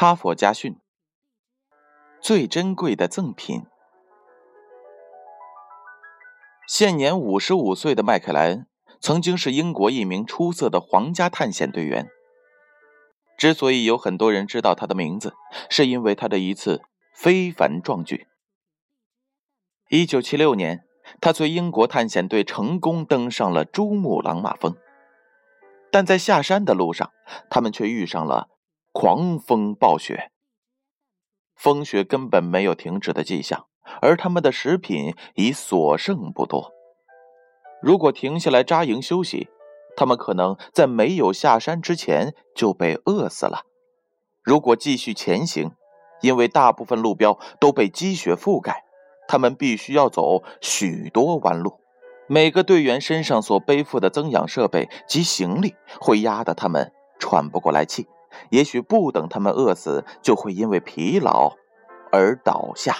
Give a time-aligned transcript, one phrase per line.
[0.00, 0.78] 哈佛家训：
[2.22, 3.66] 最珍贵的赠品。
[6.66, 8.66] 现年五十五岁的麦克莱恩，
[8.98, 12.08] 曾经是英国一名出色的皇家探险队员。
[13.36, 15.34] 之所以有很多人知道他的名字，
[15.68, 16.80] 是因为他的一次
[17.14, 18.26] 非凡壮举。
[19.90, 20.82] 一九七六年，
[21.20, 24.74] 他随英国探险队成功登上了珠穆朗玛峰，
[25.92, 27.10] 但在下山的路上，
[27.50, 28.48] 他们却遇上了
[28.92, 30.30] 狂风暴雪。
[31.54, 33.66] 风雪根本没有停止的迹象，
[34.00, 36.72] 而他们的食品已所剩不多。
[37.82, 39.48] 如果停下来扎营休息，
[39.96, 43.62] 他们可能在没有下山之前就被饿死了。
[44.42, 45.72] 如果继续前行，
[46.22, 48.84] 因为大部分路标都被积雪覆盖，
[49.28, 51.80] 他们必须要走许多弯路。
[52.26, 58.06] 每个队员身上所背负的增氧设备及行李会压得他们喘不过来气。
[58.50, 61.56] 也许不等他们饿死，就会因为疲劳
[62.10, 62.96] 而倒下。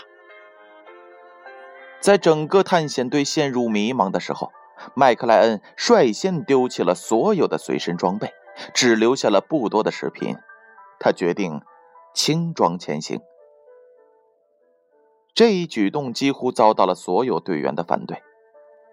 [2.00, 4.50] 在整个探险队陷入迷茫的时候。
[4.94, 8.32] 麦克莱恩率先丢弃了所有的随身装备，
[8.72, 10.38] 只留下了不多的食品。
[10.98, 11.60] 他决定
[12.14, 13.20] 轻装前行。
[15.34, 18.22] 这一举动几乎遭到了所有队员的反对。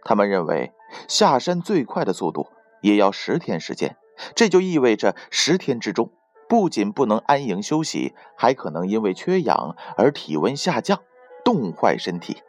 [0.04, 0.74] 他们认为
[1.08, 2.50] 下山最快的速度
[2.82, 3.96] 也要十天时间，
[4.36, 6.12] 这就意味着十天之中
[6.48, 11.02] 不仅不能安营休息，还可能因为缺氧而体温下降，
[11.44, 12.42] 冻坏身体。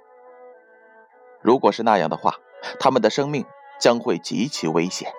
[1.41, 2.37] 如果是那样的话，
[2.81, 3.45] 他们的生命
[3.81, 5.13] 将会极其危险。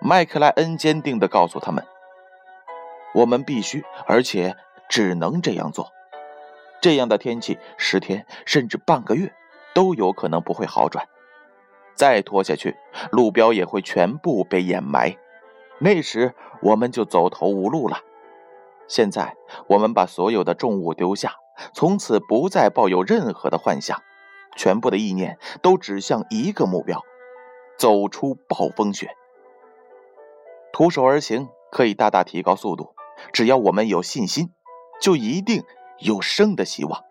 [0.00, 1.86] 麦克莱恩坚定地告诉他们
[3.14, 4.56] ：“我们必须，而且
[4.88, 5.92] 只能这样做。
[6.80, 9.34] 这样的天气，十天甚至半个月
[9.74, 11.06] 都有可能不会好转。
[11.94, 12.74] 再拖下去，
[13.10, 15.14] 路标也会全部被掩埋，
[15.80, 17.98] 那时我们就走投无路了。
[18.86, 19.36] 现在，
[19.66, 21.36] 我们把所有的重物丢下，
[21.72, 24.00] 从此不再抱有任何的幻想。”
[24.56, 27.02] 全部的意念都指向一个目标：
[27.78, 29.16] 走出暴风雪。
[30.72, 32.94] 徒手而行可以大大提高速度，
[33.32, 34.52] 只要我们有信心，
[35.00, 35.62] 就一定
[36.00, 37.04] 有生的希望。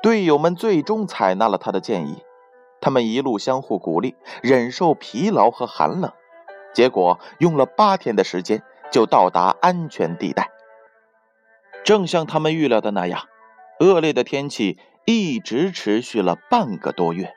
[0.00, 2.22] 队友们最终采纳了他的建议，
[2.80, 6.12] 他们一路相互鼓励，忍受疲劳和寒冷，
[6.78, 8.62] 结果用了八天的时间
[8.92, 10.52] 就到达安全地带。
[11.82, 13.24] 正像他们预料的那样，
[13.80, 14.78] 恶劣的天气。
[15.04, 17.32] 一直持续了半个多月。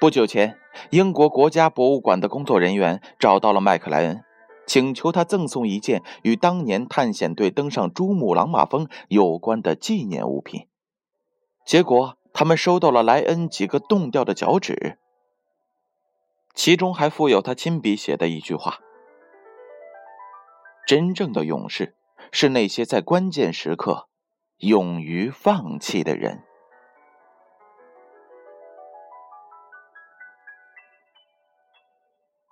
[0.00, 0.58] 不久前，
[0.90, 4.24] 英国国家博物馆的工作人员找到了麦克莱恩，
[4.66, 10.66] 请求他赠送一件与当年探险队登上珠穆朗玛峰有关的纪念物品。
[11.64, 14.98] 结果，他们收到了莱恩几个冻掉的脚趾，
[16.54, 18.78] 其中还附有他亲笔写的一句话
[20.86, 21.96] ：“真正的勇士
[22.30, 24.08] 是那些在关键时刻。”
[24.62, 26.44] 勇于放弃的人。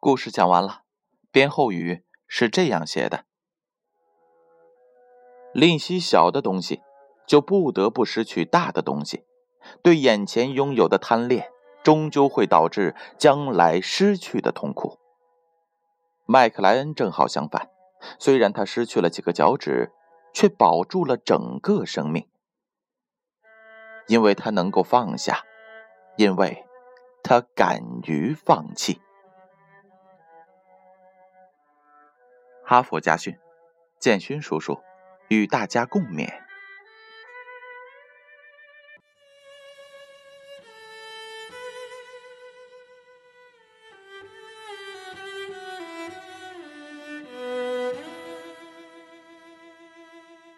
[0.00, 0.82] 故事讲完了，
[1.30, 3.26] 编后语是这样写的：
[5.54, 6.82] 吝惜小的东西，
[7.28, 9.24] 就不得不失去大的东西。
[9.80, 14.98] 对眼前拥有的贪恋，终究会导致将来失去的痛苦。
[16.26, 17.68] 麦克莱恩正好相反，
[18.18, 19.92] 虽然他失去了几个脚趾。
[20.32, 22.30] 却保住了整个生命，
[24.06, 25.42] 因为他能够放下，
[26.16, 26.64] 因为
[27.24, 29.00] 他敢于放弃。
[32.64, 33.36] 哈佛家训，
[33.98, 34.78] 建勋叔叔
[35.26, 36.32] 与大家共勉。